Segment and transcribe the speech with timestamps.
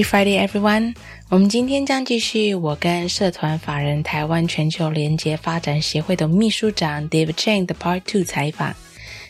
[0.00, 0.94] Hi Friday, everyone!
[1.28, 8.74] 我们今天将继续我跟社团法人台湾全球联结发展协会的秘书长 David Chang 的 Part Two 采访。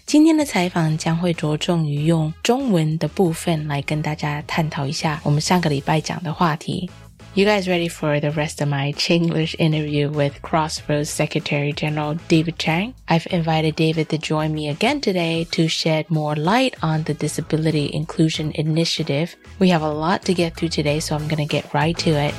[0.06, 6.88] 今天的采访将会着重于用中文的部分来跟大家探讨一下我们上个礼拜讲的话题。
[7.32, 12.92] You guys ready for the rest of my Chinglish interview with Crossroads Secretary General David Chang?
[13.06, 17.88] I've invited David to join me again today to shed more light on the Disability
[17.94, 19.36] Inclusion Initiative.
[19.60, 22.10] We have a lot to get through today, so I'm going to get right to
[22.10, 22.34] it.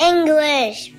[0.00, 0.92] English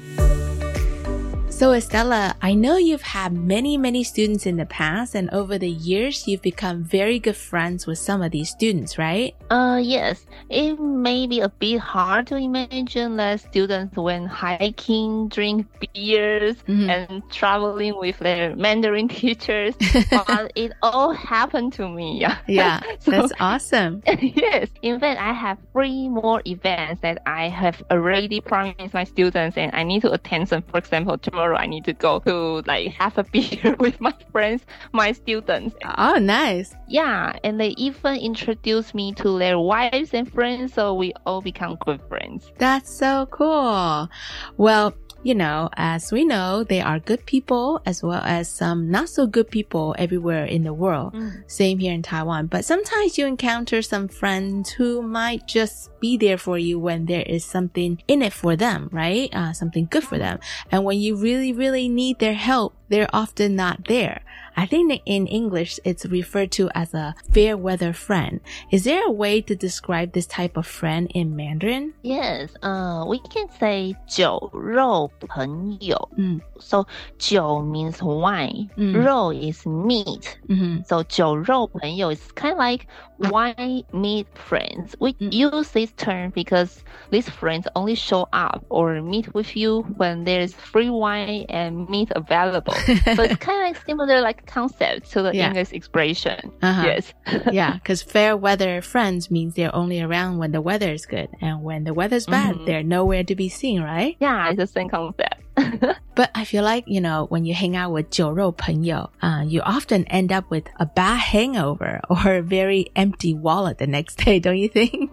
[1.59, 5.69] so Estella, I know you've had many, many students in the past and over the
[5.69, 9.35] years you've become very good friends with some of these students, right?
[9.49, 10.25] Uh, yes.
[10.49, 16.89] It may be a bit hard to imagine that students went hiking drink beers mm-hmm.
[16.89, 19.76] and traveling with their Mandarin teachers,
[20.11, 22.26] but it all happened to me.
[22.47, 24.02] Yeah, so, that's awesome.
[24.21, 24.70] yes.
[24.81, 29.73] In fact, I have three more events that I have already promised my students and
[29.76, 32.92] I need to attend some, for example, tomorrow tomorrow I need to go to like
[32.93, 35.76] have a beer with my friends, my students.
[35.98, 36.76] Oh, nice.
[36.87, 41.77] Yeah, and they even introduced me to their wives and friends, so we all become
[41.86, 42.52] good friends.
[42.58, 44.09] That's so cool.
[44.58, 44.93] Well,
[45.23, 49.27] you know, as we know, there are good people as well as some not so
[49.27, 51.13] good people everywhere in the world.
[51.13, 51.43] Mm.
[51.49, 52.47] Same here in Taiwan.
[52.47, 57.23] But sometimes you encounter some friends who might just be there for you when there
[57.23, 59.33] is something in it for them, right?
[59.33, 60.39] Uh, something good for them.
[60.71, 64.21] And when you really, really need their help, they're often not there.
[64.58, 68.40] I think in English it's referred to as a fair weather friend.
[68.70, 71.95] Is there a way to describe this type of friend in Mandarin?
[72.02, 76.08] Yes, uh, we can say 酒肉朋友.
[76.17, 76.40] Mm.
[76.61, 76.86] So
[77.18, 78.95] 酒 means wine, mm.
[78.95, 80.39] 肉 is meat.
[80.48, 80.84] Mm-hmm.
[80.84, 82.86] So 酒肉朋友 is kind of like
[83.18, 84.95] wine meet friends.
[85.00, 85.33] We mm.
[85.33, 90.55] use this term because these friends only show up or meet with you when there's
[90.55, 92.74] free wine and meat available.
[93.14, 95.48] so it's kind of like similar like concept to the yeah.
[95.48, 96.52] English expression.
[96.61, 96.83] Uh-huh.
[96.86, 97.14] Yes.
[97.52, 101.64] yeah, because fair weather friends means they're only around when the weather is good, and
[101.64, 102.65] when the weather's bad, mm-hmm.
[102.65, 104.15] they're nowhere to be seen, right?
[104.20, 105.36] Yeah, it's the same concept.
[106.14, 110.05] but I feel like, you know, when you hang out with 酒肉朋友, uh, you often
[110.06, 114.58] end up with a bad hangover or a very empty wallet the next day, don't
[114.58, 115.11] you think?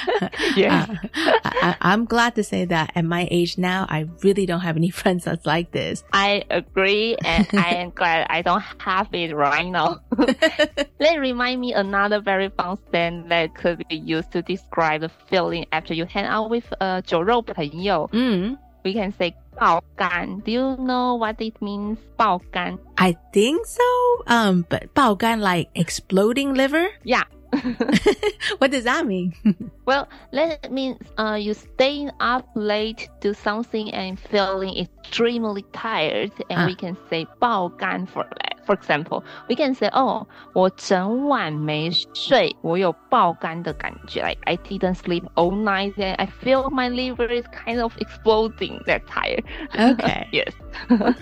[0.55, 0.87] yeah.
[1.15, 4.77] Uh, I, am glad to say that at my age now, I really don't have
[4.77, 6.03] any friends that's like this.
[6.13, 10.01] I agree, and I am glad I don't have it right now.
[10.09, 15.65] that remind me another very fun stand that could be used to describe the feeling
[15.71, 18.09] after you hang out with a uh, 酒肉朋友.
[18.11, 18.57] Mm.
[18.87, 20.39] We can say 爆肝.
[20.43, 21.97] Do you know what it means?
[22.17, 22.77] 爆肝.
[22.97, 23.83] I think so.
[24.27, 26.87] Um, but 爆肝 like exploding liver?
[27.03, 27.23] Yeah.
[28.57, 29.33] what does that mean?
[29.85, 36.61] well, that means uh, you staying up late, do something and feeling extremely tired, and
[36.61, 36.65] uh.
[36.65, 38.56] we can say 爆肝 for that.
[38.67, 44.21] For example, we can say, "Oh, 我整晚没睡，我有爆肝的感觉。
[44.23, 48.81] Like I didn't sleep all night, and I feel my liver is kind of exploding.
[48.85, 49.43] That tired."
[49.75, 50.27] Okay.
[50.31, 50.53] yes.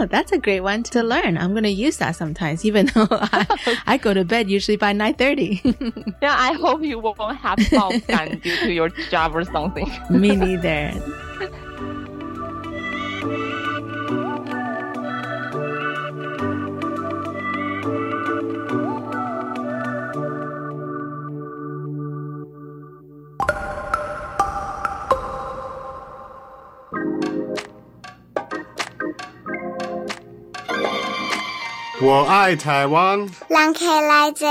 [0.09, 1.35] that's a great one to learn.
[1.35, 3.47] I'm gonna use that sometimes, even though I,
[3.87, 5.61] I go to bed usually by nine thirty.
[6.21, 9.89] yeah, I hope you won't have 爆肝 due to your job or something.
[10.11, 10.93] Me neither.
[32.05, 33.27] 我爱台湾。
[33.47, 34.45] 让开来者。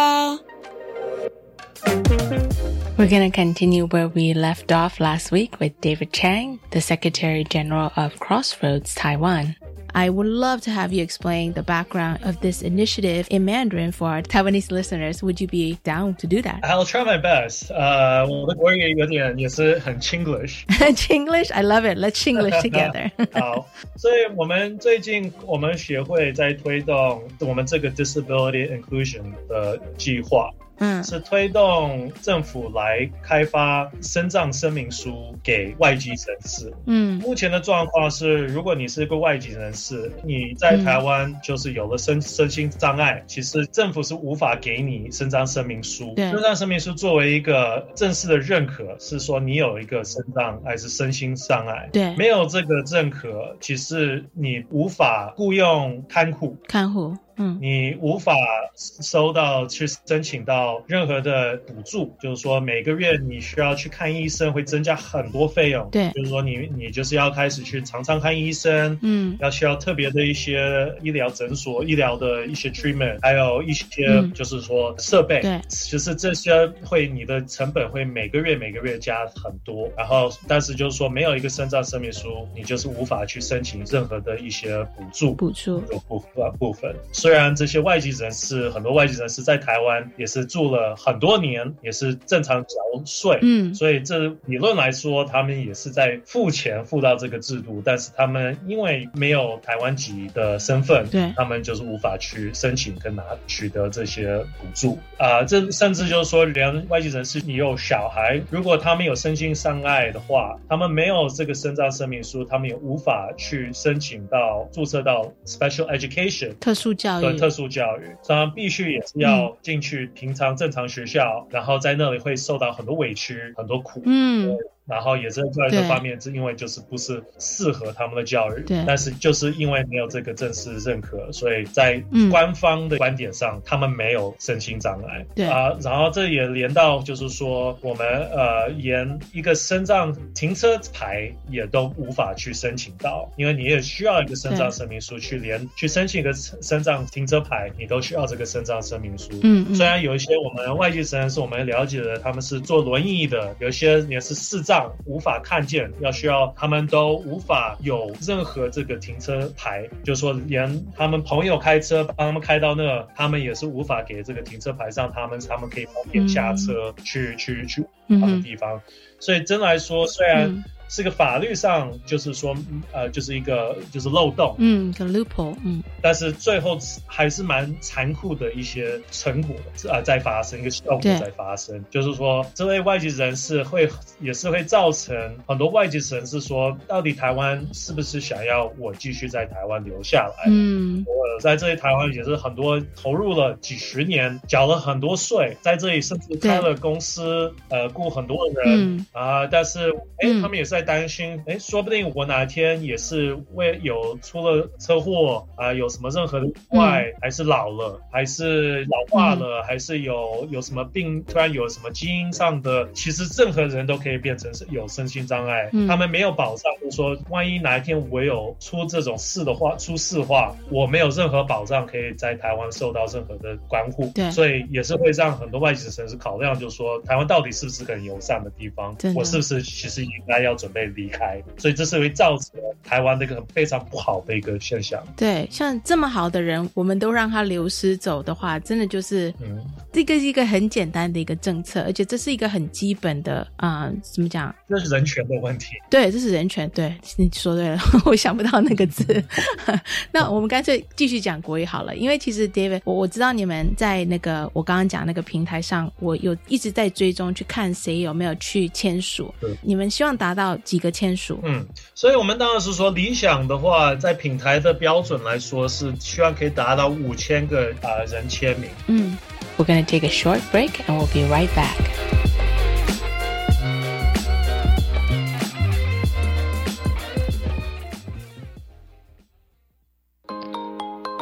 [2.97, 7.44] We're going to continue where we left off last week with David Chang, the Secretary
[7.44, 9.56] General of Crossroads Taiwan.
[9.94, 14.08] I would love to have you explain the background of this initiative in Mandarin for
[14.08, 15.20] our Taiwanese listeners.
[15.20, 16.61] Would you be down to do that?
[16.62, 17.73] I'll try my best.
[17.73, 21.99] 呃，我的国语有点也是很 Chinglish。Chinglish, I love it.
[21.99, 23.11] Let's Chinglish together.
[23.32, 23.67] 好，
[23.97, 30.50] 所以我们最近我们协会在推动我们这个 disability inclusion 的计划。
[30.77, 36.74] 嗯，是推动政府来开发身障声明书给外籍人士。
[36.86, 46.13] 嗯，目前的状况是，如果你是一个外籍人士，你在台湾就是有了身身心障碍，其实政府是无法给你身障声明书。
[46.16, 51.89] 身障声明书作为一个正式的认可，是说你有一个身障还是身心障碍。
[51.94, 56.57] 对，没有这个认可，其实你无法雇佣看护。
[56.68, 57.16] 看护。
[57.38, 58.34] 嗯，你无法
[58.76, 65.90] 收到去申请到任何的补助，就是说每个月你需要去看医生，会增加很多费用。
[65.92, 79.90] 对，就是说你你就是要开始去常常看医生，嗯，要需要特别的一些医疗诊所、医疗的一些 treatment，还有一些就是说设备，对，就是这些会你的成本会每个月每个月加很多。
[79.98, 85.84] 然后，但是就是说没有一个身障声明书，你就是无法去申请任何的一些补助，补助。
[85.92, 86.96] 有部分部分。
[87.25, 105.00] 虽然这些外籍人士，很多外籍人士在台湾也是住了很多年，也是正常缴税，嗯，所以这理论来说，他们也是在付钱付到这个制度，但是他们因为没有台湾籍的身份，对，他们就是无法去申请跟拿取得这些补助。
[105.18, 105.44] 啊。
[105.45, 117.50] 这甚至就是说，连外籍人士，你有小孩，如果他们有身心障碍的话，他们没有这个身障声明书，他们也无法去申请到注册到 special education 特殊教育特。
[117.56, 124.01] 殊教育，当然必须也是要进去平常正常学校，然后在那里会受到很多委屈、很多苦。
[124.06, 124.57] 嗯。
[124.88, 135.26] 然后也是在这方面，是因为就是不是适合他们的教育，但是就是因为没有这个正式认可，所以在官方的观点上，他们没有身心障碍。
[135.36, 149.32] 对啊，然后这也连到就是说，我们呃，连一个身障停车牌也都无法去申请到，因为你也需要一个身障声明书去连去申请一个身障停车牌，你都需要这个身障声明书。
[149.42, 154.75] 嗯，虽然有一些我们外籍人士我们了解的，他们是坐轮椅的，有些也是视障。
[155.06, 168.81] 无法看见，要需要他们都无法有任何这个停车牌，就是说连他们朋友开车帮他们开到那，他们也是无法给这个停车牌上他们，他们可以方便下车去去去他们地方。
[169.19, 170.63] 所以真来说，虽然。
[170.88, 172.56] 是个法律上，就是说，
[172.92, 176.78] 呃，就是一个就是漏洞，嗯，一个 loophole，嗯，但是最后
[177.08, 179.56] 还是蛮残酷的一些成果，
[179.90, 183.90] 啊，在发生一个效果在发生，就是说，这位外籍人士会
[184.22, 185.16] 也是会造成
[185.48, 190.44] 很多外籍人士说，到底台湾是不是想要我继续在台湾留下来？
[190.48, 199.89] 嗯，我在这里台湾也是很多投入了几十年，缴了很多税，在这里甚至开了公司，呃，雇很多人啊，但是
[200.20, 200.75] 哎，他们也是。
[200.75, 230.53] 在担心，哎，说不定我哪一天也是为有出了车祸啊，有什么任何的意外，还是老了，还是老化了，还是有有什么病，突然有什么基因上的，其实任何人都可以变成有身心障碍，他们没有保障，就是说，万一哪一天我有出这种事的话，出事话，我没有任何保障可以在台湾受到任何的关护，对，所以也是会让很多外籍城市考量，就是说，台湾到底是不是很友善的地方，我是不是其实应该要。
[230.65, 235.00] 准备离开，所以这是会造成台湾的一个非常不好的一个现象。
[235.15, 244.53] 对，像这么好的人，我们都让他流失走的话，真的就是，嗯，这个是一个很简单的一个政策，而且这是一个很基本的啊，怎么讲？
[244.67, 245.75] 这是人权的问题。
[245.88, 246.67] 对，这是人权。
[246.74, 249.24] 对，你说对了， 我想不到那个字。
[250.12, 259.31] 那我们干脆继续讲国语好了，因为其实 David，我我知道你们在那个我刚刚讲那个平台上，我有一直在追踪去看谁有没有去签署。
[259.62, 260.54] 你们希望达到。
[260.63, 268.69] 几个签署，嗯，所以我们当然是说理想的话，在品牌的标准来说，是希望可以达到五千个啊人签名。
[268.88, 269.17] 嗯
[269.57, 271.75] ，We're gonna take a short break and we'll be right back.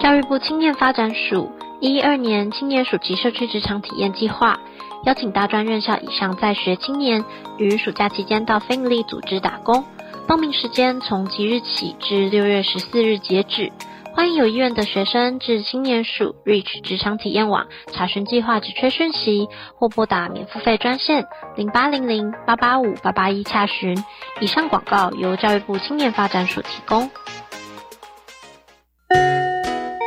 [0.02, 1.50] 教育部青年发展署
[1.80, 4.60] 一二年青年暑期社区职场体验计划。
[5.06, 7.26] 邀请大专院校以上在学青年
[7.58, 9.84] 于暑假期间到非营利组织打工，
[10.28, 13.72] 报名时间从即日起至六月十四日截止。
[14.16, 21.26] 欢迎有意愿的学生至青年署 Reach 职场体验网查询计划职缺讯息，或拨打免付费专线
[21.58, 24.02] 零八零零八八五八八一查询。
[24.40, 27.10] 以上广告由教育部青年发展署提供。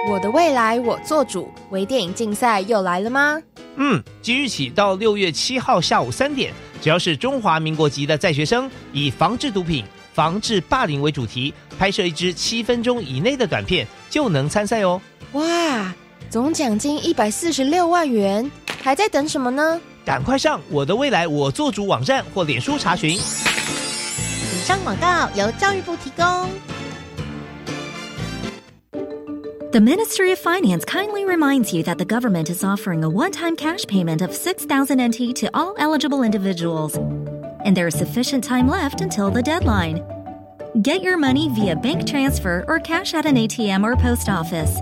[0.09, 3.43] 我的未来我做主，微电影竞赛又来了吗？
[3.75, 9.85] 嗯，即日起到六月七号下午三点，只要是中华民国籍的在学生，以防治毒品、
[10.15, 15.01] 防治霸凌为主题，拍摄一支七分钟以内的短片，就能参赛哦。
[15.33, 15.93] 哇，
[16.31, 18.49] 总奖金一百四十六万元，
[18.81, 19.81] 还在等什么呢？
[20.05, 23.11] 赶快上我的未来我做主网站或脸书查询。
[23.11, 26.49] 以上广告由教育部提供。
[29.76, 33.85] The Ministry of Finance kindly reminds you that the government is offering a one time cash
[33.85, 36.97] payment of 6,000 NT to all eligible individuals,
[37.62, 40.02] and there is sufficient time left until the deadline.
[40.80, 44.80] Get your money via bank transfer or cash at an ATM or post office.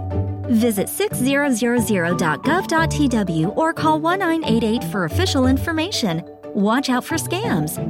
[0.49, 6.23] Visit 6000.gov.tw or call 1988 for official information.
[6.55, 7.81] Watch out for scams.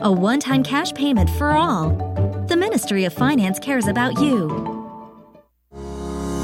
[0.00, 1.90] A one time cash payment for all.
[2.48, 4.73] The Ministry of Finance cares about you.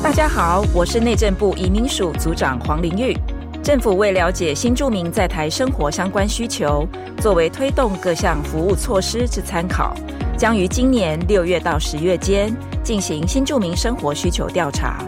[0.02, 3.14] 大家好，我是内政部移民署组长黄玲玉。
[3.62, 6.88] 政府为了解新住民在台生活相关需求，
[7.19, 9.95] 作为推动各项服务措施之参考，
[10.38, 12.50] 将于今年六月到十月间
[12.83, 15.04] 进行新住民生活需求调查，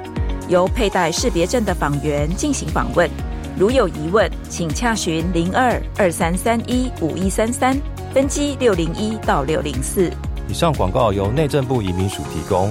[0.46, 3.08] 由佩戴识别证的访员进行访问。
[3.58, 7.75] 如有疑问，请洽询零二二三三一五一三三
[8.12, 10.11] 分机六零一到六零四。
[10.49, 12.70] 以上广告由内政部移民署提供。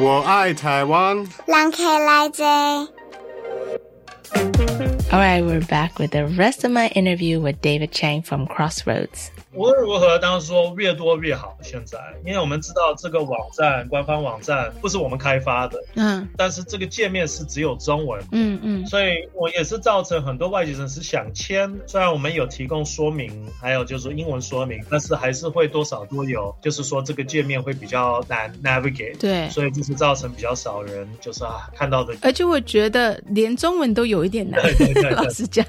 [0.00, 1.26] 我爱台湾。
[1.46, 2.44] 让开来者。
[5.12, 9.30] All right, we're back with the rest of my interview with David Chang from Crossroads.
[9.53, 11.57] 无论如何，当然说越多越好。
[11.61, 35.65] 现在，因为我们知道这个网站官方网站不是我们开发的，嗯，但是这个界面是只有中文，嗯嗯，所以我也是造成很多外籍人士想签，虽然我们有提供说明，还有就是英文说明，但是还是会多少都有，就是说这个界面会比较难 navigate，对，所以就是造成比较少人就是啊看到的，而且我觉得连中文都有一点难， 对对对，老实讲，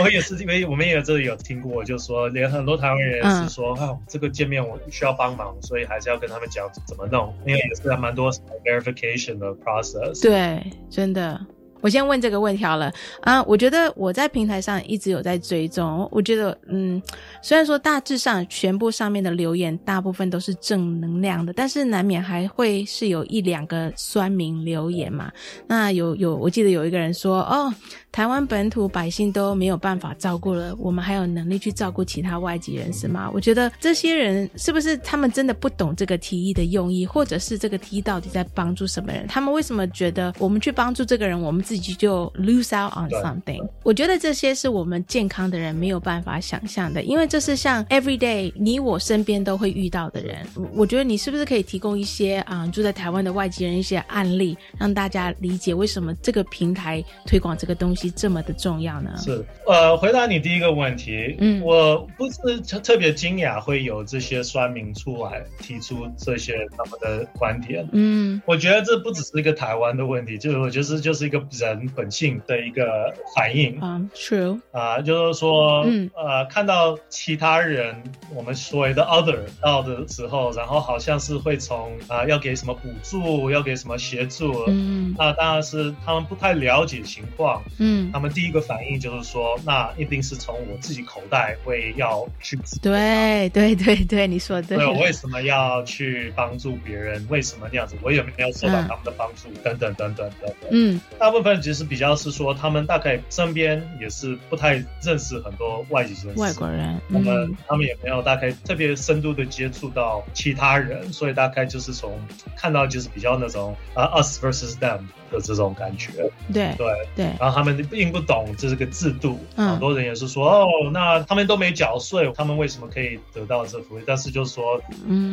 [0.00, 2.20] 我也是因为我们也这里有听过，就是说。
[2.32, 8.32] 连很多台湾人也是说啊，这个界面我需要帮忙，所以还是要跟他们讲怎么弄，因为也是蛮多
[8.64, 10.22] verification 的 process。
[10.22, 11.40] 对，真的。
[11.82, 17.02] 我先问这个问题好了啊，我觉得我在平台上一直有在追踪，我觉得嗯，
[17.40, 25.32] 虽然说大致上全部上面的留言大部分都是正能量的，但是难免还会是有一两个酸民留言嘛。
[25.66, 27.72] 那有有，我记得有一个人说哦，
[28.12, 33.30] 台湾本土百姓都没有办法照顾了，我们还有能力去照顾其他外籍人士吗？
[33.32, 39.26] 我觉得这些人是不是他们真的不懂这个提议的用意，或者是这个提议到底在帮助什么人？
[39.28, 41.60] 他们为什么觉得我们去帮助这个人，我们？
[41.70, 43.64] 自己就 lose out on something。
[43.84, 50.38] 我觉得这些是我们健康的人没有办法想象的，因为这是像 every day 你我身边都会遇到的人。
[50.74, 59.10] 我觉得你是不是可以提供一些啊住在台湾的外籍人一些案例，让大家理解为什么这个平台推广这个东西这么的重要呢？
[59.18, 71.40] 是，呃，回答你第一个问题，嗯，我不是特别惊讶会有这些酸民出来提出这些他们的观点，嗯，我觉得这不只是一个台湾的问题，就是我觉得就是一个。
[71.50, 74.60] 人本性的一个反应啊，true。
[74.70, 77.96] 啊，就是说，嗯，呃，看到其他人，
[78.32, 97.26] 我们所谓的 other 到的时候，然后好像是会从啊，要给什么补助，要给什么协助，嗯，那当然是他们不太了解情况，嗯，他们第一个反应就是说，那一定是从我自己口袋会要去，对对对对，你说对，我为什么要去帮助别人？
[97.30, 97.96] 为什么那样子？
[98.02, 99.48] 我有没有受到他们的帮助？
[99.62, 101.60] 等等等等等等，嗯，大部分。
[101.62, 112.18] 其实比较是说，他们大概身边也是不太认识很多外籍人士，外国人，他们他们也没有大概特别深度的接触到其他人，所以大概就是从
[112.56, 116.12] 看到就是比较那种啊 us versus them 的这种感觉，
[116.52, 124.04] 对对对，然后他们们并不懂这个制度，很多人也是说哦，那他们都没缴税，他们为什么可以得到这福利？
[124.06, 124.80] 但是就是说，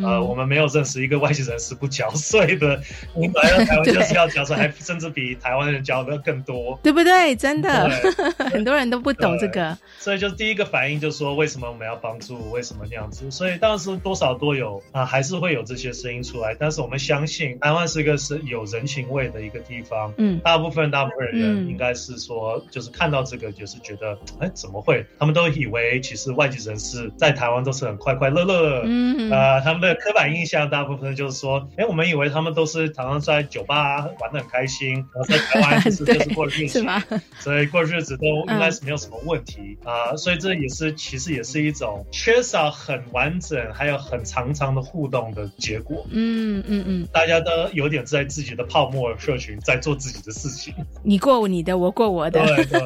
[0.04, 2.80] 呃，我们没有认识一个外籍人士不缴税的，
[3.14, 7.34] 你来到台湾就是要缴税， 还甚至比台湾人缴的更多，对不对？
[7.36, 7.88] 真的，
[8.50, 12.50] 很多人都不懂这个，所以就第一个反应就是说，为什么我们要帮助？
[12.50, 13.30] 为什么那样子？
[13.30, 16.54] 所以当时多少都有啊，还是会有这些声音出来。
[16.58, 22.37] 但是我们相信，台湾是一个是有人情味的一个地方，嗯，大部分大部分人应该是说，
[22.70, 25.04] 就是看到这个，就是觉得， 哎，怎么会？
[25.18, 36.84] 他们都以为其实外籍人士在台湾都是很快快乐乐，嗯，啊，他们的刻板印象大部分就是说，哎，我们以为他们都是常常在酒吧玩的很开心， 然后在台湾就是就是过日子，
[37.40, 39.78] 所以过日子都应该是没有什么问题。
[39.84, 52.80] 啊，所以这也是其实也是一种缺少很完整还有很长长的互动的结果，嗯嗯嗯，大家都有点在自己的泡沫社群在做自己的事情， 你过你的，我过我的，对对，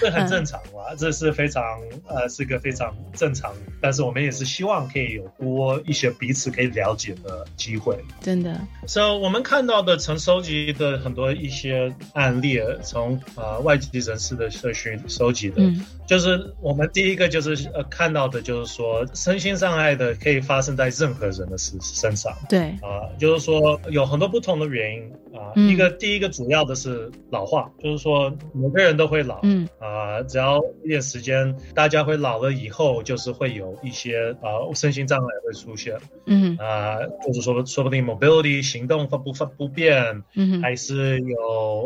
[0.00, 1.62] 这很正常嘛，这是非常
[2.06, 8.60] 呃是个非常正常，但是我们也是希望可以有多一些彼此可以了解的机会，真的。
[8.86, 15.62] 所以我们看到的曾收集的很多一些案例，从呃外籍人士的社群收集的，
[16.06, 22.68] 就是我们第一个就是呃看到的就是说身心障碍的可以发生在任何人的身身上，对。
[22.82, 25.12] 啊，就是说有很多不同的原因。
[25.36, 29.68] 啊，一个第一个主要的是老化，就是说每个人都会老，嗯。
[29.78, 35.94] 啊，只要一点时间，大家会老了以后，就是会有一些啊身心障碍会出现，
[36.24, 36.56] 嗯。
[36.56, 36.96] 啊，
[37.26, 41.38] 就是说说不定 mobility 行动不不不便，嗯，还是有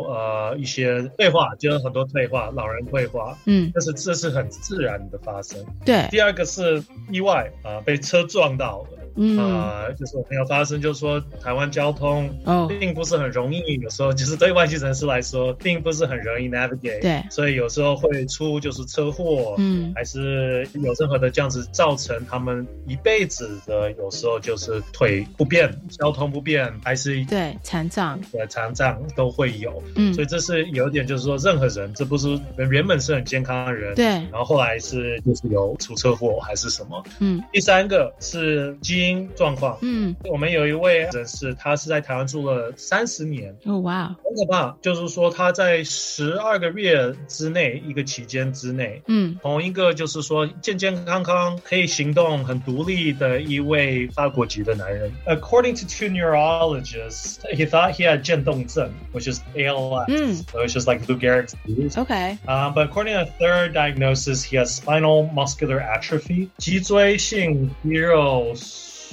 [0.07, 6.05] 呃一些退化，就是很多退化，老人退化，嗯，但是这是很自然的发生，对。
[6.11, 9.00] 第二个是意外啊，被车撞到了。
[9.15, 9.41] 嗯。
[9.41, 44.77] 啊，就是没有发生，就是说台湾交通哦，并不是很容易，有时候就是对外籍人士来说，并不是很容易 navigate，对，所以有时候会出就是车祸，嗯，还是有任何的这样子造成他们一辈子的，有时候就是腿不便，交通不便，还是对残障，对残障都会有，嗯，所以这是有点就是说任何人，这不是原本是很健康的人，对，然后后来是就是有出车祸还是什么，嗯，第三个是基因状况，嗯，我们有一位人士，他是在台湾住了三十年，哦哇，很可怕。
[44.81, 55.11] 就是说他在十二个月之内，一个期间之内，嗯，从一个就是说健健康康可以行动、很独立的一位法国籍的男人。
[55.25, 61.17] According to two neurologists, he thought he had 渐冻症，which is ALS, so it's just like Lou
[61.17, 61.97] Gehrig's disease.
[61.97, 62.37] Okay.
[62.47, 68.53] Uh, but according to a third diagnosis, he has spinal muscular atrophy, 脊椎性肌肉。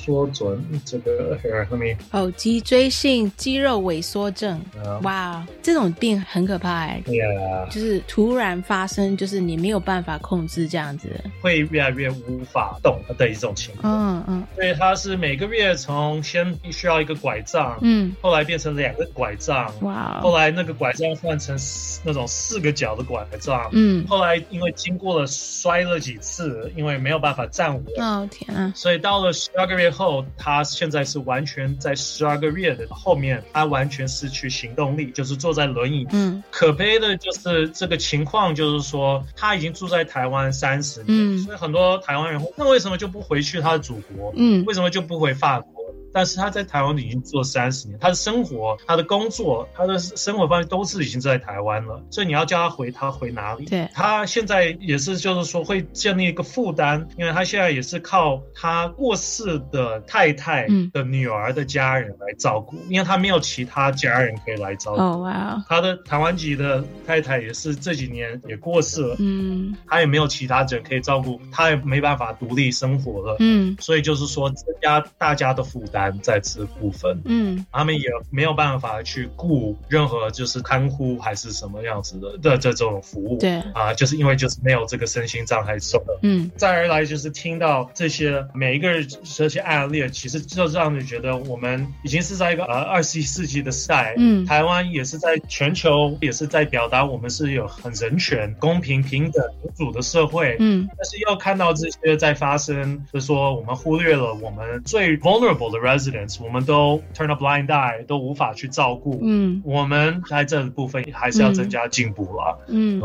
[0.09, 2.03] 缩准这个，Here，let me。
[2.13, 4.59] 哦，脊椎性肌肉萎缩症。
[5.03, 7.03] 哇，这种病很可怕哎。
[7.05, 7.67] 对啊。
[7.69, 11.11] 就是突然发生，就是你没有办法控制这样子。
[11.43, 13.93] 会越来越无法动的一种情况。
[13.93, 14.45] 嗯嗯。
[14.55, 19.71] 所以他是每个月从先需要一个拐杖，嗯，后来变成两个拐杖。
[19.83, 20.21] 哇。
[20.23, 21.55] 后来那个拐杖换成
[22.03, 23.69] 那种四个脚的拐杖。
[23.73, 24.07] 嗯。
[24.09, 27.85] 后来因为经过了摔了几次，因为没有办法站稳。
[27.99, 28.73] 哦天啊！
[28.75, 29.93] 所以到了十二个月。
[29.99, 36.07] 后，他现在是完全在十二个月的后面，他完全失去行动力，就是坐在轮椅。
[36.13, 44.33] 嗯，可悲的就是这个情况，就是说他已经住在台湾三十年，所以很多台湾人，那为什么就不回去他的祖国？
[44.37, 45.78] 嗯，为什么就不回法国？
[46.13, 53.67] 但是他在台湾已经做三十年，他的生活、他的工作、他的生活方式都是已经在台湾了，所以你要叫他回，他回哪里？
[53.67, 65.01] 对，他现在也是，就是说会建立一个负担，因为他现在也是靠他过世的太太的女儿的家人来照顾，因为他没有其他家人可以来照顾。
[65.01, 65.65] 哦哇！
[65.69, 75.98] 他的台湾籍的太太也是这几年也过世了，嗯，他也没有其他人可以照顾，他也没办法独立生活了，嗯，所以就是说增加大家的负担。
[76.23, 83.59] 在此部分，嗯，他们也没有办法去雇任何就是看护还是什么样子的的这种服务，对。
[83.75, 105.88] 啊，就是因为就是没有这个身心障碍受的，嗯，再而来就是听到这些每一个人这些案例，其实就让你觉得我们已经是在一个呃二十一世纪的时代，嗯，台湾也是在全球也是在表达我们是有很人权、公平、平等、民主的社会，嗯，但是又看到这些在发生，就说我们忽略了我们最 vulnerable 的人。
[105.89, 109.19] residents，我们都 turn a blind eye，都无法去照顾。
[109.23, 112.59] 嗯，我们在这部分还是要增加进步了。
[112.69, 113.01] 嗯，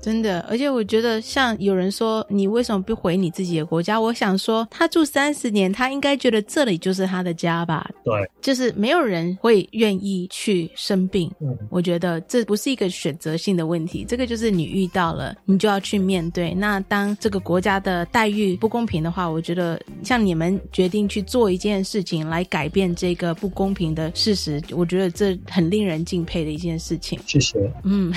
[0.00, 4.00] 真的，而且我觉得像有人说你为什么不回你自己的国家？
[4.00, 7.88] 我想说他住三十年，他应该觉得这里就是他的家吧？
[8.04, 11.30] 对，就是没有人会愿意去生病。
[11.40, 16.52] 嗯，我觉得这不是一个选择性的问题，这个就是你遇到了，你就要去面对。
[16.54, 27.19] 那当这个国家的待遇不公平的话，我觉得像你们决定去做一件事情来改变这个不公平的事实，我觉得这很令人敬佩的一件事情。
[27.25, 27.59] 谢谢。
[27.83, 28.11] 嗯，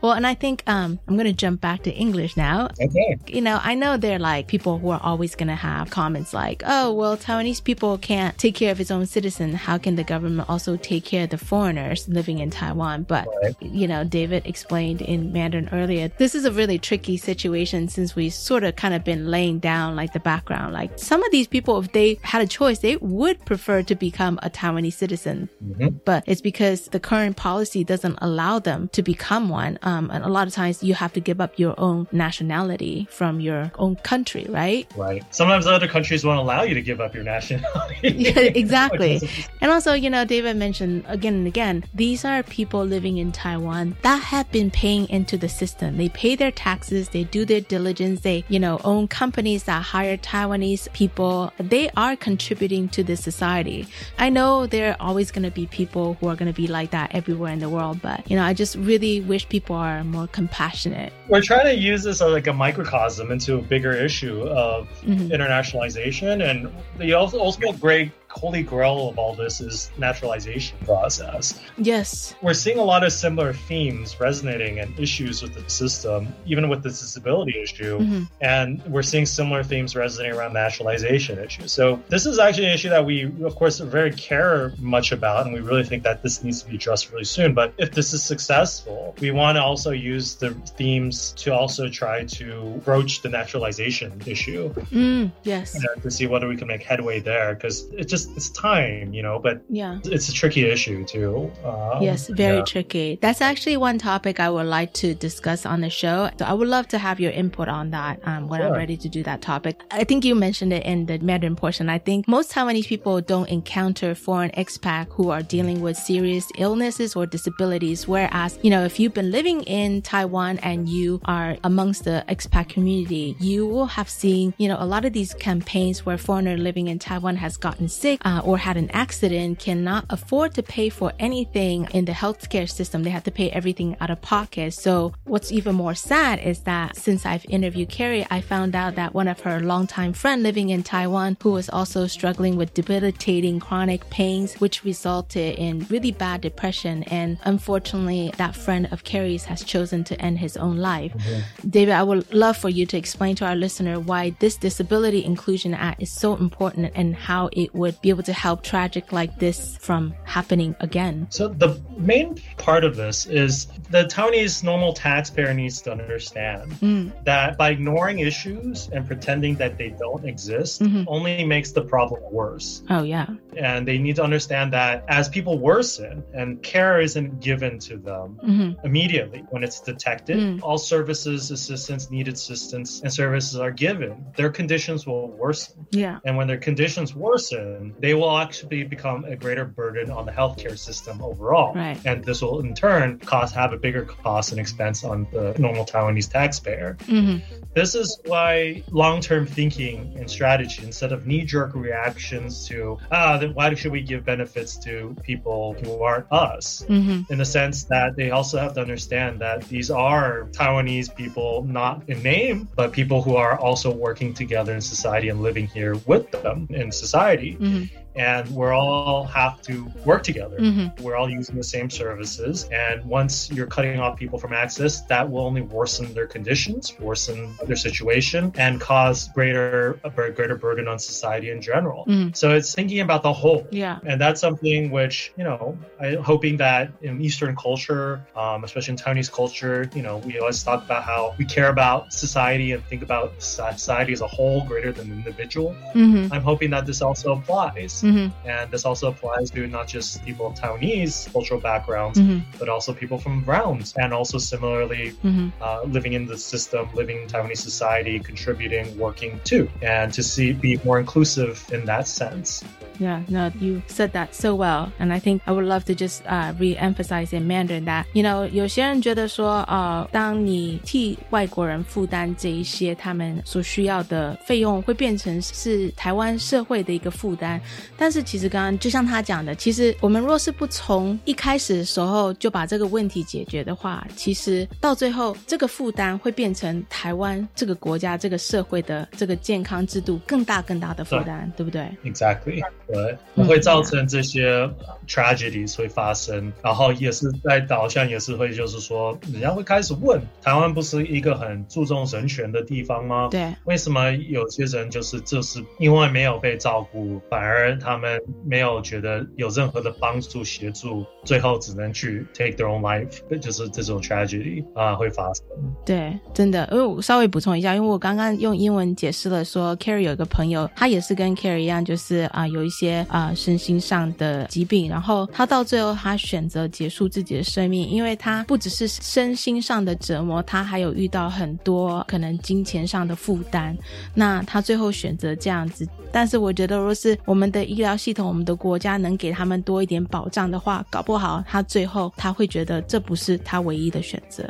[0.00, 2.68] Well, and I think um I'm gonna jump back to English now.
[2.78, 3.18] Okay.
[3.26, 6.92] You know, I know they're like people who are always gonna have comments like, "Oh,
[6.92, 9.54] well, Taiwanese people can't take care of its own citizen.
[9.54, 13.56] How can the government also take care of the foreigners living in Taiwan?" But right.
[13.60, 18.30] you know, David explained in Mandarin earlier, this is a really tricky situation since we
[18.30, 20.72] sort of kind of been laying down like the background.
[20.72, 24.39] Like some of these people, if they had a choice, they would prefer to become
[24.43, 25.97] a Taiwanese citizen, mm-hmm.
[26.05, 29.79] but it's because the current policy doesn't allow them to become one.
[29.83, 33.39] Um, and a lot of times you have to give up your own nationality from
[33.39, 34.91] your own country, right?
[34.95, 35.23] Right.
[35.33, 37.99] Sometimes other countries won't allow you to give up your nationality.
[38.03, 39.21] yeah, exactly.
[39.61, 43.95] and also, you know, David mentioned again and again, these are people living in Taiwan
[44.01, 45.97] that have been paying into the system.
[45.97, 50.17] They pay their taxes, they do their diligence, they, you know, own companies that hire
[50.17, 51.51] Taiwanese people.
[51.57, 53.87] They are contributing to the society.
[54.17, 56.91] I know there are always going to be people who are going to be like
[56.91, 60.27] that everywhere in the world, but, you know, I just really wish people are more
[60.27, 61.13] compassionate.
[61.27, 65.27] We're trying to use this as like a microcosm into a bigger issue of mm-hmm.
[65.27, 71.59] internationalization and the also great holy grail of all this is naturalization process.
[71.77, 72.35] Yes.
[72.41, 76.83] We're seeing a lot of similar themes resonating and issues with the system, even with
[76.83, 77.99] the disability issue.
[77.99, 78.23] Mm-hmm.
[78.41, 81.71] And we're seeing similar themes resonating around naturalization issues.
[81.71, 85.45] So this is actually an issue that we, of course, very care much about.
[85.45, 87.53] And we really think that this needs to be addressed really soon.
[87.53, 92.25] But if this is successful, we want to also use the themes to also try
[92.25, 94.73] to broach the naturalization issue.
[94.91, 95.77] Mm, yes.
[96.03, 97.55] to see whether we can make headway there.
[97.55, 99.39] Because it just it's time, you know.
[99.39, 101.51] But yeah, it's a tricky issue too.
[101.63, 102.63] Um, yes, very yeah.
[102.63, 103.19] tricky.
[103.21, 106.29] That's actually one topic I would like to discuss on the show.
[106.37, 108.67] So I would love to have your input on that um, when sure.
[108.69, 109.81] I'm ready to do that topic.
[109.91, 111.89] I think you mentioned it in the Mandarin portion.
[111.89, 117.15] I think most Taiwanese people don't encounter foreign expat who are dealing with serious illnesses
[117.15, 118.07] or disabilities.
[118.07, 122.69] Whereas, you know, if you've been living in Taiwan and you are amongst the expat
[122.69, 126.87] community, you will have seen, you know, a lot of these campaigns where foreigner living
[126.87, 130.89] in Taiwan has gotten sick sick uh, or had an accident cannot afford to pay
[130.89, 133.03] for anything in the healthcare system.
[133.03, 134.73] They have to pay everything out of pocket.
[134.73, 139.13] So what's even more sad is that since I've interviewed Carrie, I found out that
[139.13, 144.09] one of her longtime friend living in Taiwan who was also struggling with debilitating chronic
[144.09, 147.03] pains, which resulted in really bad depression.
[147.03, 151.13] And unfortunately, that friend of Carrie's has chosen to end his own life.
[151.13, 151.69] Mm-hmm.
[151.69, 155.73] David, I would love for you to explain to our listener why this Disability Inclusion
[155.73, 159.77] Act is so important and how it would be able to help tragic like this
[159.77, 161.27] from happening again?
[161.29, 167.11] So the main part of this is the Taiwanese normal taxpayer needs to understand mm.
[167.25, 171.03] that by ignoring issues and pretending that they don't exist mm-hmm.
[171.07, 172.83] only makes the problem worse.
[172.89, 173.27] Oh yeah.
[173.57, 178.39] And they need to understand that as people worsen and care isn't given to them
[178.43, 178.85] mm-hmm.
[178.85, 180.61] immediately when it's detected, mm.
[180.61, 185.85] all services, assistance, needed assistance, and services are given, their conditions will worsen.
[185.91, 186.19] Yeah.
[186.23, 190.77] And when their conditions worsen, they will actually become a greater burden on the healthcare
[190.77, 191.73] system overall.
[191.73, 191.99] Right.
[192.05, 195.85] And this will in turn cost have a bigger cost and expense on the normal
[195.85, 196.97] Taiwanese taxpayer.
[197.01, 197.37] Mm-hmm.
[197.73, 203.73] This is why long-term thinking and strategy, instead of knee-jerk reactions to ah, then why
[203.73, 206.85] should we give benefits to people who aren't us?
[206.87, 207.31] Mm-hmm.
[207.31, 212.09] In the sense that they also have to understand that these are Taiwanese people, not
[212.09, 216.31] in name, but people who are also working together in society and living here with
[216.31, 217.53] them in society.
[217.53, 217.78] Mm-hmm
[218.15, 220.57] and we're all have to work together.
[220.59, 221.03] Mm-hmm.
[221.03, 222.67] We're all using the same services.
[222.71, 227.55] And once you're cutting off people from access, that will only worsen their conditions, worsen
[227.65, 232.05] their situation, and cause greater a greater burden on society in general.
[232.05, 232.33] Mm-hmm.
[232.33, 233.67] So it's thinking about the whole.
[233.71, 233.99] Yeah.
[234.05, 238.97] And that's something which, you know, I'm hoping that in Eastern culture, um, especially in
[238.97, 243.01] Taiwanese culture, you know, we always talk about how we care about society and think
[243.01, 245.75] about society as a whole greater than the individual.
[245.93, 246.33] Mm-hmm.
[246.33, 247.98] I'm hoping that this also applies.
[247.98, 248.48] Mm-hmm.
[248.48, 252.40] And this also applies to not just people of Taiwanese cultural backgrounds, mm-hmm.
[252.58, 255.48] but also people from realms, and also similarly mm-hmm.
[255.60, 260.52] uh, living in the system, living in Taiwanese society, contributing, working too, and to see
[260.52, 262.62] be more inclusive in that sense.
[262.98, 263.22] yeah.
[263.28, 266.52] No, you said that so well, and I think I would love to just uh,
[266.58, 277.60] re-emphasize in Mandarin that you know 有些人觉得说，呃，当你替外国人负担这一些他们所需要的费用，会变成是台湾社会的一个负担。
[277.99, 294.69] 但是其实刚刚就像他讲的，其实我们若是不从一开始的时候就把这个问题解决的话，其实到最后这个负担会变成台湾这个国家这个社会的这个健康制度更大更大的负担，对不对？Exactly，对，会造成这些
[295.05, 303.27] tragedies 会发生，然后也是在导向也是会就是说，人家会开始问，台湾不是一个很注重人权的地方吗？
[303.29, 315.43] 对，为什么有些人就是就是因为没有被照顾，反而他他们没有觉得有任何的帮助协助，最后只能去 take their own life，就是这种 tragedy 啊会发生。
[315.83, 333.75] 对，真的，因为我稍微补充一下，因为我刚刚用英文解释了说，Carrie 有一个朋友，他也是跟 Carrie 一样，就是啊有一些啊身心上的疾病，然后他到最后他选择结束自己的生命，因为他不只是身心上的折磨，他还有遇到很多可能金钱上的负担，
[334.13, 335.87] 那他最后选择这样子。
[336.11, 344.48] 但是我觉得，如果是我们的医疗系统、我们的国家能给他们多一点保障的话，搞不好他最后他会觉得这不是他唯一的选择。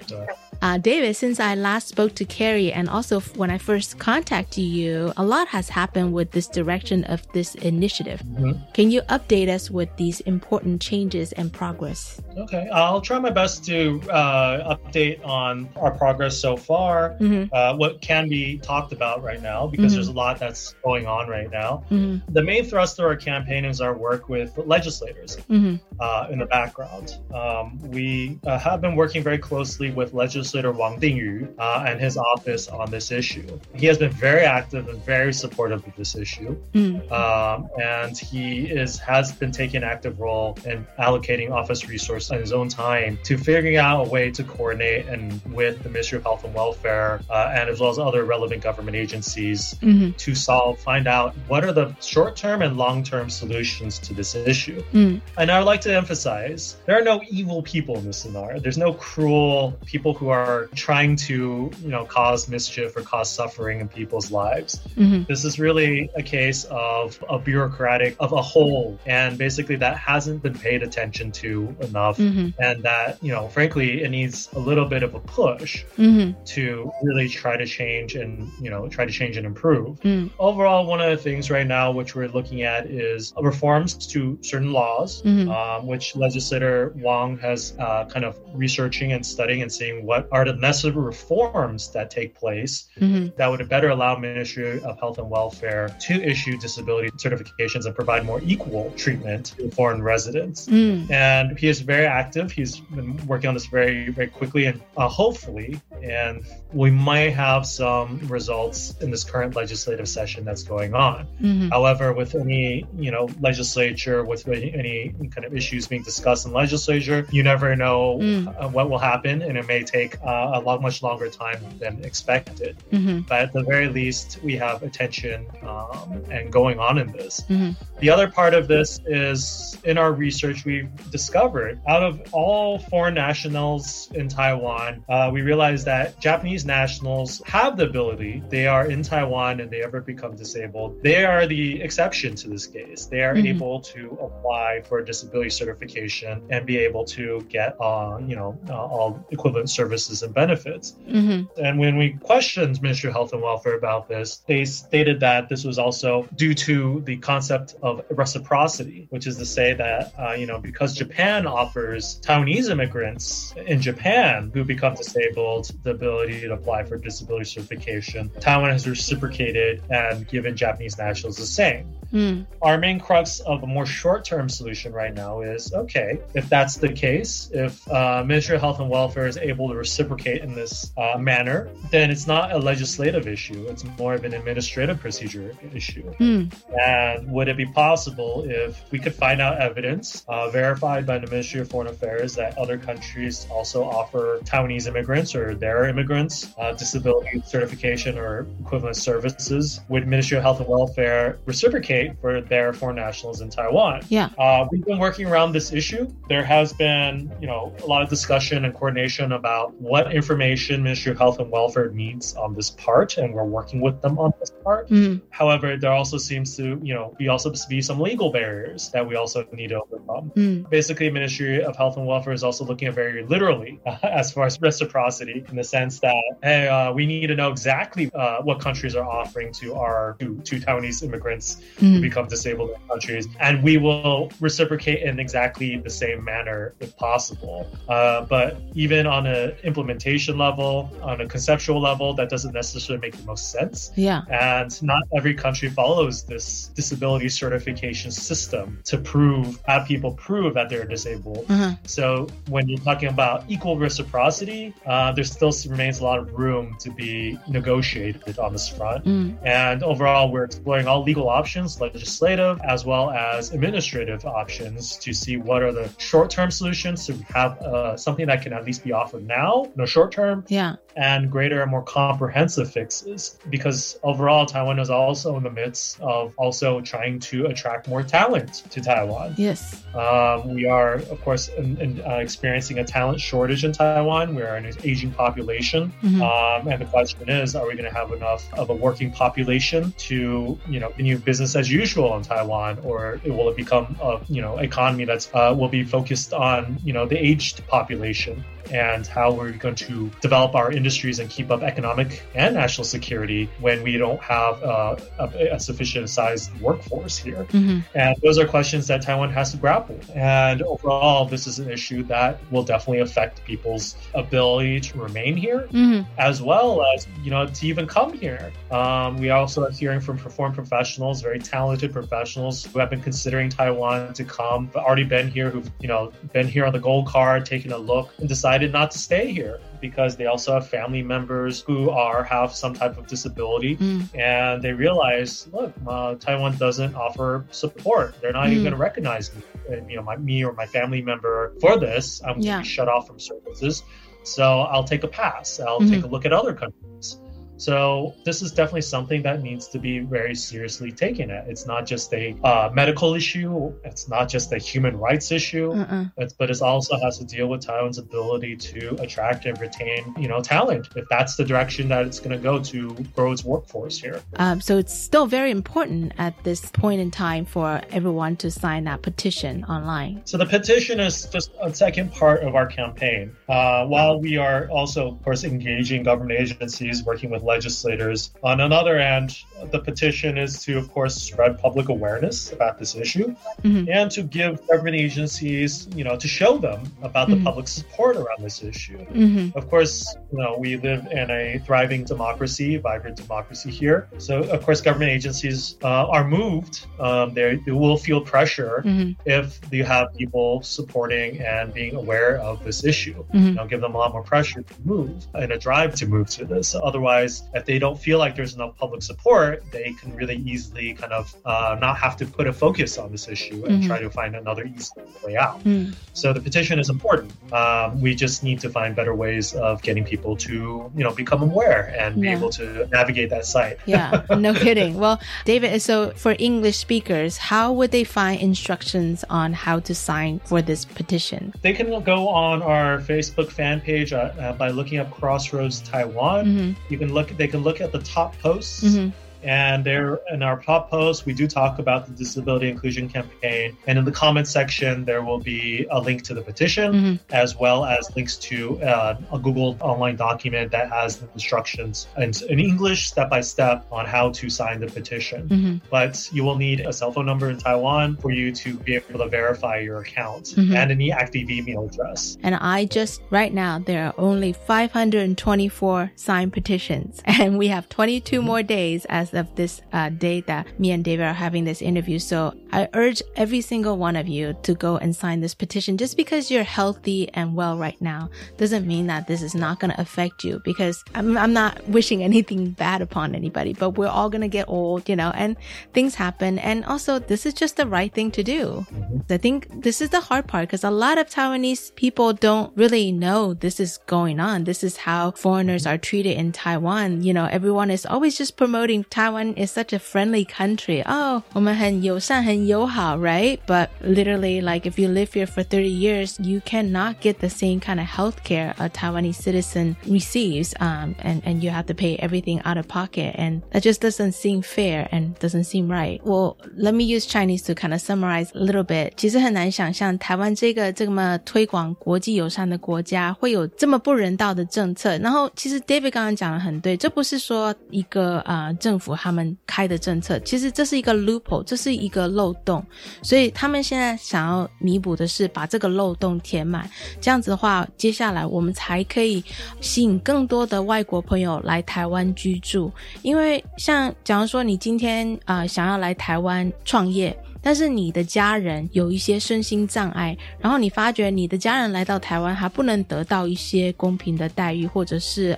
[0.62, 5.12] Uh, David, since I last spoke to Carrie and also when I first contacted you,
[5.16, 8.20] a lot has happened with this direction of this initiative.
[8.22, 8.52] Mm-hmm.
[8.72, 12.22] Can you update us with these important changes and progress?
[12.38, 17.52] Okay, I'll try my best to uh, update on our progress so far, mm-hmm.
[17.52, 19.96] uh, what can be talked about right now, because mm-hmm.
[19.96, 21.82] there's a lot that's going on right now.
[21.90, 22.32] Mm-hmm.
[22.32, 25.75] The main thrust of our campaign is our work with legislators mm-hmm.
[25.99, 27.17] uh, in the background.
[27.33, 32.17] Um, we uh, have been working very closely with legislator Wang Dingyu uh, and his
[32.17, 33.59] office on this issue.
[33.75, 37.11] He has been very active and very supportive of this issue, mm.
[37.11, 42.39] um, and he is has been taking an active role in allocating office resources in
[42.39, 46.23] his own time to figuring out a way to coordinate and with the Ministry of
[46.23, 50.11] Health and Welfare uh, and as well as other relevant government agencies mm-hmm.
[50.11, 54.83] to solve, find out what are the short-term and long-term solutions to this issue.
[54.93, 55.21] Mm.
[55.37, 58.59] And I would like to emphasize there are no evil people in this scenario.
[58.59, 63.29] There's no cruel people who are are trying to, you know, cause mischief or cause
[63.31, 64.79] suffering in people's lives.
[64.95, 65.23] Mm-hmm.
[65.27, 70.41] This is really a case of a bureaucratic of a whole, and basically that hasn't
[70.41, 72.49] been paid attention to enough, mm-hmm.
[72.61, 76.41] and that you know, frankly, it needs a little bit of a push mm-hmm.
[76.45, 79.99] to really try to change and you know try to change and improve.
[80.01, 80.31] Mm.
[80.39, 84.71] Overall, one of the things right now which we're looking at is reforms to certain
[84.71, 85.49] laws, mm-hmm.
[85.49, 90.45] um, which legislator Wang has uh, kind of researching and studying and seeing what are
[90.45, 93.35] the necessary reforms that take place mm-hmm.
[93.37, 98.25] that would better allow Ministry of Health and Welfare to issue disability certifications and provide
[98.25, 100.67] more equal treatment to foreign residents.
[100.67, 101.09] Mm.
[101.11, 102.51] And he is very active.
[102.51, 107.65] He's been working on this very, very quickly and uh, hopefully, and we might have
[107.65, 111.25] some results in this current legislative session that's going on.
[111.41, 111.69] Mm-hmm.
[111.69, 117.25] However, with any, you know, legislature, with any, kind of issues being discussed in legislature,
[117.31, 118.47] you never know mm.
[118.59, 122.03] uh, what will happen and it may take uh, a lot much longer time than
[122.03, 122.77] expected.
[122.91, 123.21] Mm-hmm.
[123.21, 127.41] But at the very least, we have attention um, and going on in this.
[127.41, 127.71] Mm-hmm.
[127.99, 133.15] The other part of this is in our research, we've discovered out of all foreign
[133.15, 138.43] nationals in Taiwan, uh, we realized that Japanese nationals have the ability.
[138.47, 141.01] They are in Taiwan and they ever become disabled.
[141.01, 143.07] They are the exception to this case.
[143.07, 143.47] They are mm-hmm.
[143.47, 148.55] able to apply for a disability certification and be able to get, uh, you know,
[148.69, 150.95] uh, all equivalent services and benefits.
[151.07, 151.59] Mm-hmm.
[151.59, 155.63] And when we questioned Ministry of Health and Welfare about this, they stated that this
[155.63, 160.45] was also due to the concept of reciprocity, which is to say that, uh, you
[160.45, 166.83] know, because Japan offers Taiwanese immigrants in Japan who become disabled the ability to apply
[166.83, 171.98] for disability certification, Taiwan has reciprocated and given Japanese nationals the same.
[172.13, 172.45] Mm.
[172.61, 176.75] Our main crux of a more short term solution right now is okay, if that's
[176.75, 180.91] the case, if uh, Ministry of Health and Welfare is able to reciprocate in this
[180.97, 183.65] uh, manner, then it's not a legislative issue.
[183.69, 186.11] It's more of an administrative procedure issue.
[186.15, 186.51] Mm.
[186.79, 191.27] And would it be possible if we could find out evidence uh, verified by the
[191.27, 196.73] Ministry of Foreign Affairs that other countries also offer Taiwanese immigrants or their immigrants uh,
[196.73, 199.81] disability certification or equivalent services.
[199.89, 204.01] Would Ministry of Health and Welfare reciprocate for their foreign nationals in Taiwan?
[204.09, 204.29] Yeah.
[204.37, 206.07] Uh, we've been working around this issue.
[206.27, 211.11] There has been, you know, a lot of discussion and coordination about what information Ministry
[211.11, 214.51] of Health and Welfare needs on this part, and we're working with them on this
[214.63, 214.89] part.
[214.89, 215.21] Mm.
[215.29, 219.15] However, there also seems to, you know, be also be some legal barriers that we
[219.15, 220.31] also need to overcome.
[220.35, 220.69] Mm.
[220.69, 224.45] Basically, Ministry of Health and Welfare is also looking at very literally uh, as far
[224.45, 228.59] as reciprocity in the sense that hey, uh, we need to know exactly uh, what
[228.59, 231.88] countries are offering to our to, to Taiwanese immigrants mm.
[231.93, 236.95] Who become disabled in countries, and we will reciprocate in exactly the same manner if
[236.97, 237.67] possible.
[237.87, 243.15] Uh, but even on an implementation level, on a conceptual level, that doesn't necessarily make
[243.15, 243.91] the most sense.
[243.95, 250.53] Yeah, and not every country follows this disability certification system to prove have people prove
[250.53, 251.45] that they're disabled.
[251.49, 251.73] Uh-huh.
[251.83, 256.75] So when you're talking about equal reciprocity, uh, there still remains a lot of room
[256.79, 259.05] to be negotiated on this front.
[259.05, 259.37] Mm.
[259.43, 265.37] And overall, we're exploring all legal options, legislative as well as administrative options, to see
[265.37, 269.25] what are the short-term solutions to have uh, something that can at least be offered
[269.25, 270.45] now, in short term.
[270.47, 270.75] Yeah.
[270.99, 276.33] And greater and more comprehensive fixes, because overall, Taiwan is also in the midst of
[276.35, 279.33] also trying to attract more talent to Taiwan.
[279.37, 279.81] Yes.
[279.95, 284.35] Um, we are, of course, in, in, uh, experiencing a talent shortage in Taiwan.
[284.35, 286.21] We are an aging population, mm-hmm.
[286.21, 289.93] um, and the question is, are we going to have enough of a working population
[290.09, 294.41] to, you know, continue business as usual in Taiwan, or will it become a, you
[294.41, 298.43] know, economy that's uh, will be focused on, you know, the aged population?
[298.71, 303.47] and how we're going to develop our industries and keep up economic and national security
[303.59, 307.45] when we don't have uh, a, a, sufficient sized workforce here.
[307.51, 307.81] Mm-hmm.
[307.93, 309.99] And those are questions that Taiwan has to grapple.
[310.15, 315.67] And overall, this is an issue that will definitely affect people's ability to remain here,
[315.71, 316.09] mm-hmm.
[316.17, 318.51] as well as, you know, to even come here.
[318.71, 323.47] Um, we also are hearing from perform professionals, very talented professionals who have been considering
[323.49, 327.05] Taiwan to come, but already been here, who've, you know, been here on the gold
[327.05, 331.01] card, taken a look and decided not to stay here because they also have family
[331.01, 334.03] members who are have some type of disability mm.
[334.15, 338.51] and they realize look uh, taiwan doesn't offer support they're not mm.
[338.51, 339.41] even going to recognize me
[339.87, 342.53] you know my, me or my family member for this i'm yeah.
[342.53, 343.83] going to be shut off from services
[344.23, 345.91] so i'll take a pass i'll mm-hmm.
[345.91, 347.19] take a look at other countries
[347.59, 351.47] so this is definitely something that needs to be very seriously taken at.
[351.47, 353.73] It's not just a uh, medical issue.
[353.83, 355.73] It's not just a human rights issue.
[356.17, 360.27] It's, but it also has to deal with Taiwan's ability to attract and retain, you
[360.27, 360.87] know, talent.
[360.95, 364.21] If that's the direction that it's going to go to grow its workforce here.
[364.37, 368.85] Um, so it's still very important at this point in time for everyone to sign
[368.85, 370.21] that petition online.
[370.25, 373.35] So the petition is just a second part of our campaign.
[373.47, 378.31] Uh, while we are also, of course, engaging government agencies, working with legislators.
[378.43, 379.35] On another end,
[379.71, 383.89] the petition is to, of course, spread public awareness about this issue mm-hmm.
[383.89, 387.39] and to give government agencies, you know, to show them about mm-hmm.
[387.39, 388.97] the public support around this issue.
[388.97, 389.57] Mm-hmm.
[389.57, 394.07] Of course, you know, we live in a thriving democracy, vibrant democracy here.
[394.17, 396.85] So, of course, government agencies uh, are moved.
[396.99, 399.19] Um, they will feel pressure mm-hmm.
[399.25, 403.23] if you have people supporting and being aware of this issue.
[403.25, 403.37] Mm-hmm.
[403.37, 406.29] You know, give them a lot more pressure to move and a drive to move
[406.31, 406.75] to this.
[406.75, 411.13] Otherwise, if they don't feel like there's enough public support, they can really easily kind
[411.19, 413.87] of uh, not have to put a focus on this issue and Mhm.
[413.89, 414.91] try to find another easy
[415.25, 415.57] way out.
[415.63, 415.93] Mm.
[416.13, 417.31] So the petition is important.
[417.61, 420.53] Um, we just need to find better ways of getting people to,
[420.97, 422.65] you know, become aware and be able to
[422.97, 423.77] navigate that site.
[423.95, 424.93] yeah, no kidding.
[425.03, 430.39] Well, David, so for English speakers, how would they find instructions on how to sign
[430.45, 431.53] for this petition?
[431.61, 436.45] They can go on our Facebook fan page uh, uh, by looking up Crossroads Taiwan.
[436.45, 436.75] Mhm.
[436.89, 437.29] You can look.
[437.37, 438.83] They can look at the top posts.
[438.83, 439.11] Mhm.
[439.43, 443.77] And there in our top post, we do talk about the disability inclusion campaign.
[443.87, 447.19] And in the comment section, there will be a link to the petition, Mhm.
[447.31, 452.31] as well as links to uh, a Google online document that has the instructions in,
[452.49, 455.47] in English, step by step, on how to sign the petition.
[455.47, 455.81] Mhm.
[455.89, 459.19] But you will need a cell phone number in Taiwan for you to be able
[459.19, 460.75] to verify your account Mhm.
[460.75, 462.37] and an active email address.
[462.43, 468.41] And I just, right now, there are only 524 signed petitions, and we have 22
[468.41, 471.81] more days as because of this uh, day that me and David are having this
[471.81, 472.19] interview.
[472.19, 475.97] So I urge every single one of you to go and sign this petition.
[475.97, 479.91] Just because you're healthy and well right now doesn't mean that this is not going
[479.91, 484.29] to affect you because I'm, I'm not wishing anything bad upon anybody, but we're all
[484.29, 485.57] going to get old, you know, and
[485.93, 486.59] things happen.
[486.59, 488.85] And also this is just the right thing to do.
[488.91, 489.33] Mm-hmm.
[489.33, 493.11] I think this is the hard part because a lot of Taiwanese people don't really
[493.11, 494.63] know this is going on.
[494.63, 497.23] This is how foreigners are treated in Taiwan.
[497.23, 501.02] You know, everyone is always just promoting Taiwan is such a friendly country.
[501.04, 503.58] Oh, 我们很友善,很友好, right?
[503.66, 507.80] But literally, like if you live here for 30 years, you cannot get the same
[507.80, 510.74] kind of health care a Taiwanese citizen receives.
[510.78, 513.34] Um, and, and you have to pay everything out of pocket.
[513.36, 516.20] And that just doesn't seem fair and doesn't seem right.
[516.24, 519.14] Well, let me use Chinese to kind of summarize a little bit.
[519.16, 525.16] 其实很难想象台湾这个这么推广国际友善的国家会有这么不人道的政策。
[525.18, 532.83] 然后，其实 David 刚刚讲的很对，这不是说一个啊、呃、政府 他们开的政策，其实这是一个 loophole，这是一个漏洞。
[533.21, 536.89] 所以他们现在想要弥补的是把这个漏洞填满。
[537.21, 539.43] 这样子的话，接下来我们才可以
[539.81, 542.91] 吸引更多的外国朋友来台湾居住。
[543.21, 547.37] 因为像假如说你今天啊、想要来台湾创业。
[547.61, 555.57] 但是你的家人有一些身心障碍，然后你发觉你的家人来到台湾还不能得到一些公平的待遇，或者是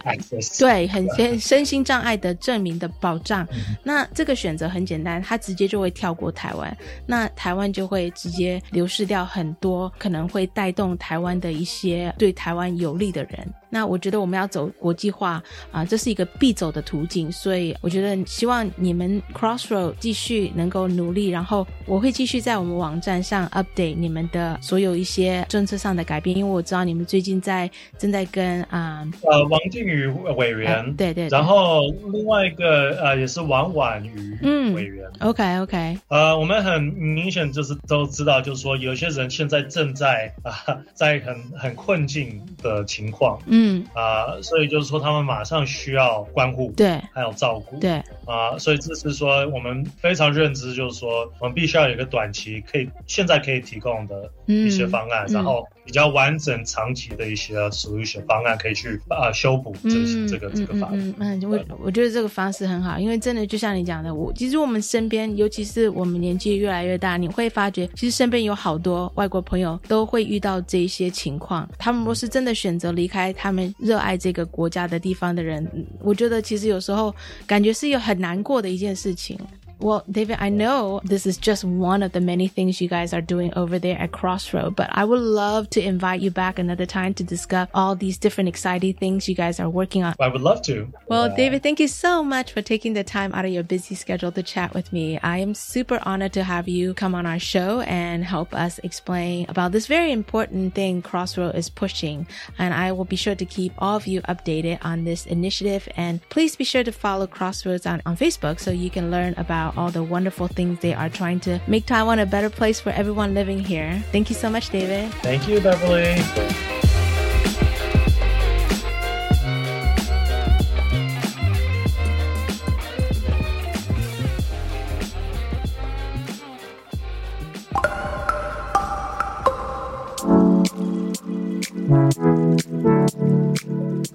[0.60, 3.48] 对很些身心障碍的证明的保障，
[3.84, 6.76] 那这个选择很简单，他直接就会跳过台湾，
[7.06, 13.54] 那台湾就会直接流失掉很多可能会带动台湾的一些对台湾有利的人。
[13.72, 15.42] 那我觉得我们要走国际化
[15.72, 30.06] 啊，这是一个必走的途径，所以我觉得希望你们 Crossroad 继续能够努力，然后我会继续在我们网站上 update 你们的所有一些政策上的改变，因为我知道你们最近在正在跟啊呃王靖宇
[30.36, 31.80] 委员对对，然后
[32.12, 34.38] 另外一个呃也是王婉瑜
[34.74, 43.61] 委员，OK OK，呃我们很明显就是都知道，就是说有些人现在正在啊在很很困境的情况，嗯。
[43.62, 43.86] 嗯。
[43.94, 55.68] 啊，所以就是说，他们马上需要关护，对，还有照顾，对啊，所以这是说我们非常认知，就是说我们必须要有一个短期可以现在可以提供的一些方案，然后。
[55.84, 60.92] 比较完整、长期的一些 solution 方案可以去啊修补这这个这个方案。
[60.94, 71.68] 嗯嗯，我我觉得这个方式很好，因为真的就像你讲的，我其实我们身边，尤其是我们年纪越来越大，你会发觉，其实身边有好多外国朋友都会遇到这一些情况。
[71.80, 75.68] 他们若是真的选择离开他们热爱这个国家的地方的人，
[76.00, 77.14] 我觉得其实有时候
[77.48, 79.38] 感觉是有很难过的一件事情。
[79.82, 83.52] Well, David, I know this is just one of the many things you guys are doing
[83.56, 87.24] over there at Crossroad, but I would love to invite you back another time to
[87.24, 90.16] discuss all these different exciting things you guys are working on.
[90.20, 90.94] I would love to.
[91.08, 91.36] Well, yeah.
[91.36, 94.44] David, thank you so much for taking the time out of your busy schedule to
[94.44, 95.20] chat with me.
[95.20, 99.48] I am super honored to have you come on our show and help us explain
[99.50, 102.28] about this very important thing Crossroad is pushing.
[102.60, 105.90] And I will be sure to keep all of you updated on this initiative.
[105.96, 109.71] And please be sure to follow Crossroads on, on Facebook so you can learn about
[109.71, 113.35] all the wonderful things they are trying to make Taiwan a better place for everyone
[113.35, 114.03] living here.
[114.13, 115.13] Thank you so much, David.
[115.23, 116.23] Thank you, Beverly.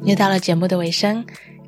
[0.03, 1.25] 又到了节目的尾声。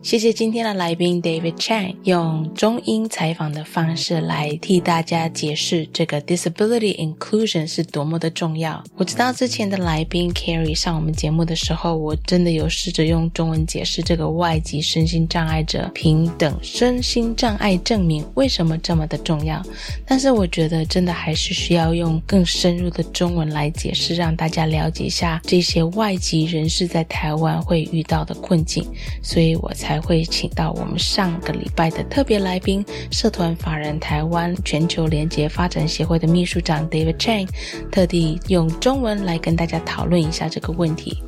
[0.09, 8.83] 谢谢今天的来宾 David Chang 用中英采访的方式来替大家解释这个 disability inclusion 是多么的重要。
[8.97, 19.63] 我知道之前的来宾 Carrie 上我们节目的时候，我真的有试着用中文解释这个外籍身心障碍者平等身心障碍证明为什么这么的重要。
[20.07, 28.83] 但是我觉得真的还是需要用更深入的中文来解释，让大家了解一下这些外籍人士在台湾会遇到的困境。
[29.23, 29.98] 所以我才。
[30.01, 37.49] 会请到我们上个礼拜的特别来宾，社团法人台湾全球联结发展协会的秘书长 David Chang，
[37.91, 41.23] 特地用中文来跟大家讨论一下这个问题。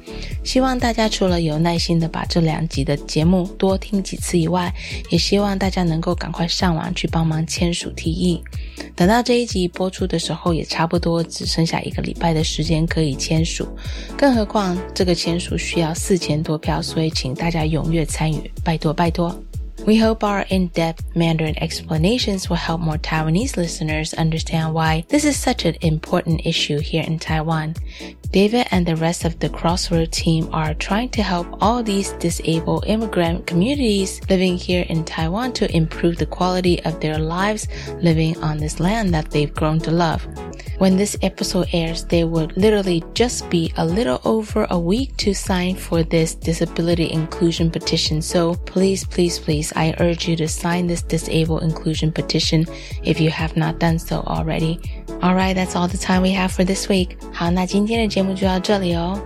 [0.45, 4.73] 希望大家除了有耐心的把这两集的节目多听几次以外，
[5.11, 8.43] 也希望大家能够赶快上网去帮忙签署提议。
[8.95, 13.67] 等到这一集播出的时候，也差不多只剩下一个礼拜的时间可以签署。
[14.17, 18.51] 更何况这个签署需要四千多票，所以请大家踊跃参与。
[18.65, 19.35] 拜托拜托。
[19.87, 25.65] We hope our in-depth Mandarin explanations will help more Taiwanese listeners understand why this is such
[25.65, 27.75] an important issue here in Taiwan.
[28.31, 32.85] David and the rest of the Crossroad team are trying to help all these disabled
[32.87, 37.67] immigrant communities living here in Taiwan to improve the quality of their lives
[38.01, 40.27] living on this land that they've grown to love.
[40.79, 45.35] When this episode airs, there will literally just be a little over a week to
[45.35, 48.23] sign for this disability inclusion petition.
[48.23, 52.66] So please, please, please, I urge you to sign this disabled inclusion petition
[53.04, 54.80] if you have not done so already.
[55.22, 57.18] Alright, that's all the time we have for this week.
[57.32, 59.20] 好，那今天的节目就到这里哦。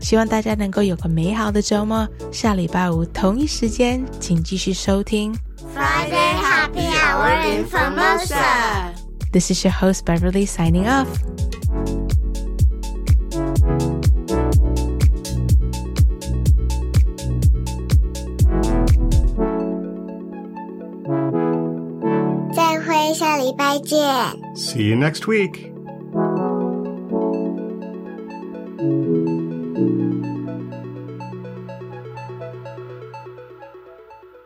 [0.00, 2.08] 希望大家能够有个美好的周末。
[2.32, 5.34] 下礼拜五同一时间，请继续收听
[5.74, 11.06] Friday Happy Hour in Formosa。this is your host, Beverly, signing off.
[23.44, 23.98] 礼拜见。
[24.54, 25.70] See you next week.